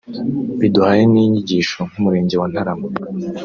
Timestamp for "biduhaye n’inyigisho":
0.59-1.79